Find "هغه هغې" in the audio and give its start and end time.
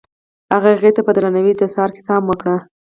0.53-0.91